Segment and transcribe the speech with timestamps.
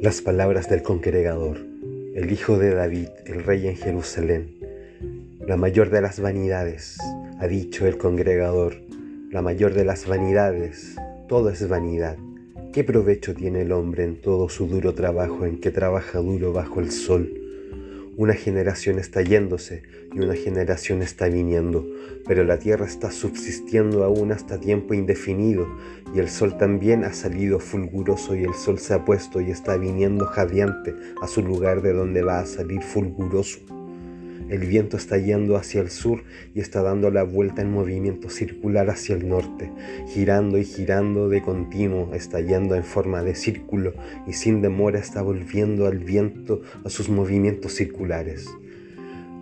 [0.00, 1.58] Las palabras del congregador,
[2.14, 4.56] el hijo de David, el rey en Jerusalén.
[5.46, 6.98] La mayor de las vanidades,
[7.38, 8.76] ha dicho el congregador,
[9.30, 10.96] la mayor de las vanidades,
[11.28, 12.16] todo es vanidad.
[12.72, 16.80] ¿Qué provecho tiene el hombre en todo su duro trabajo en que trabaja duro bajo
[16.80, 17.43] el sol?
[18.16, 19.82] Una generación está yéndose
[20.12, 21.84] y una generación está viniendo,
[22.28, 25.66] pero la tierra está subsistiendo aún hasta tiempo indefinido
[26.14, 29.76] y el sol también ha salido fulguroso y el sol se ha puesto y está
[29.76, 33.73] viniendo jadeante a su lugar de donde va a salir fulguroso.
[34.48, 36.22] El viento está yendo hacia el sur
[36.54, 39.70] y está dando la vuelta en movimiento circular hacia el norte,
[40.08, 43.94] girando y girando de continuo, está yendo en forma de círculo
[44.26, 48.46] y sin demora está volviendo al viento a sus movimientos circulares.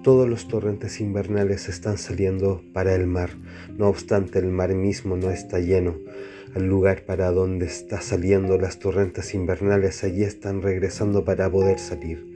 [0.02, 3.30] Todos los torrentes invernales están saliendo para el mar,
[3.76, 5.96] no obstante el mar mismo no está lleno.
[6.54, 12.26] Al lugar para donde está saliendo las torrentes invernales, allí están regresando para poder salir.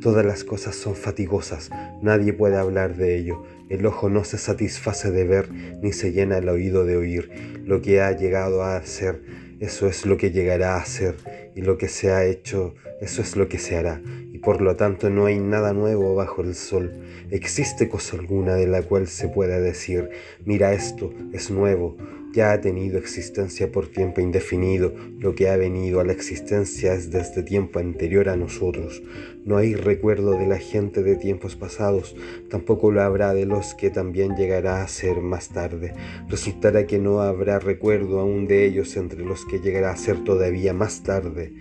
[0.00, 1.70] Todas las cosas son fatigosas,
[2.02, 3.42] nadie puede hablar de ello.
[3.68, 5.50] El ojo no se satisface de ver,
[5.82, 7.30] ni se llena el oído de oír.
[7.64, 9.22] Lo que ha llegado a ser,
[9.60, 11.16] eso es lo que llegará a ser,
[11.54, 14.02] y lo que se ha hecho, eso es lo que se hará.
[14.44, 16.92] Por lo tanto no hay nada nuevo bajo el sol.
[17.30, 20.10] ¿Existe cosa alguna de la cual se pueda decir,
[20.44, 21.96] mira esto, es nuevo?
[22.34, 27.12] ya ha tenido existencia por tiempo indefinido, lo que ha venido a la existencia es
[27.12, 29.04] desde tiempo anterior a nosotros.
[29.44, 32.16] No hay recuerdo de la gente de tiempos pasados,
[32.50, 35.94] tampoco lo habrá de los que también llegará a ser más tarde.
[36.28, 40.74] Resultará que no habrá recuerdo aún de ellos entre los que llegará a ser todavía
[40.74, 41.52] más tarde.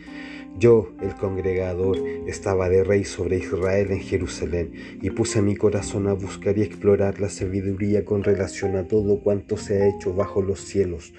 [0.59, 6.13] Yo, el congregador, estaba de rey sobre Israel en Jerusalén y puse mi corazón a
[6.13, 10.59] buscar y explorar la sabiduría con relación a todo cuanto se ha hecho bajo los
[10.59, 11.13] cielos,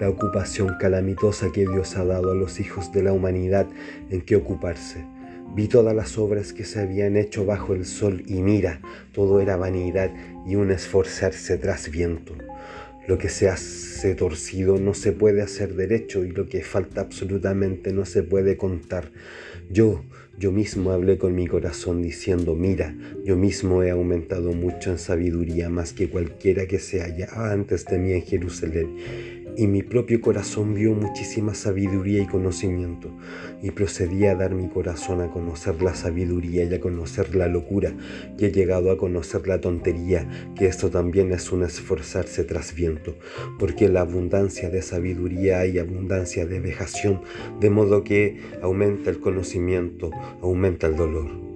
[0.00, 3.68] la ocupación calamitosa que Dios ha dado a los hijos de la humanidad
[4.10, 5.04] en que ocuparse.
[5.54, 8.80] Vi todas las obras que se habían hecho bajo el sol y mira,
[9.12, 10.10] todo era vanidad
[10.44, 12.34] y un esforzarse tras viento.
[13.06, 17.92] Lo que se hace torcido no se puede hacer derecho y lo que falta absolutamente
[17.92, 19.10] no se puede contar.
[19.70, 20.04] Yo,
[20.38, 25.68] yo mismo hablé con mi corazón diciendo, mira, yo mismo he aumentado mucho en sabiduría
[25.68, 30.74] más que cualquiera que se hallaba antes de mí en Jerusalén y mi propio corazón
[30.74, 33.10] vio muchísima sabiduría y conocimiento,
[33.62, 37.94] y procedí a dar mi corazón a conocer la sabiduría y a conocer la locura,
[38.38, 43.16] y he llegado a conocer la tontería, que esto también es un esforzarse tras viento,
[43.58, 47.20] porque la abundancia de sabiduría hay abundancia de vejación,
[47.60, 51.52] de modo que aumenta el conocimiento, aumenta el dolor.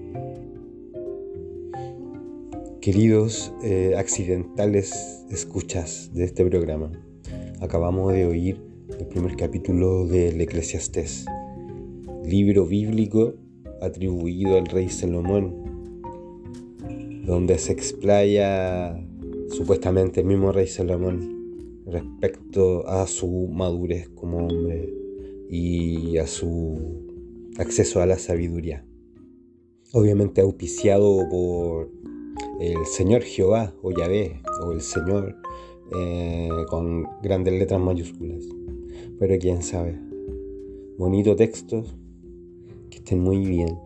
[2.81, 6.93] Queridos eh, accidentales escuchas de este programa,
[7.61, 8.61] Acabamos de oír
[8.99, 11.25] el primer capítulo del Eclesiastés,
[12.23, 13.33] libro bíblico
[13.81, 15.55] atribuido al rey Salomón,
[17.25, 19.03] donde se explaya
[19.49, 24.93] supuestamente el mismo rey Salomón respecto a su madurez como hombre
[25.49, 26.79] y a su
[27.57, 28.85] acceso a la sabiduría.
[29.93, 31.91] Obviamente auspiciado por
[32.61, 35.37] el Señor Jehová o Yahvé o el Señor
[35.95, 38.45] eh, con grandes letras mayúsculas.
[39.19, 39.99] Pero quién sabe.
[40.99, 41.85] Bonito texto,
[42.91, 43.86] que estén muy bien.